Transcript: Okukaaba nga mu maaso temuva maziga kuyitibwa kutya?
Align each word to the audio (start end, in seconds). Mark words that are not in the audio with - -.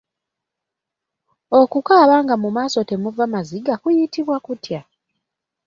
Okukaaba 1.59 2.15
nga 2.23 2.35
mu 2.43 2.49
maaso 2.55 2.79
temuva 2.89 3.23
maziga 3.33 3.73
kuyitibwa 3.81 4.37
kutya? 4.45 4.81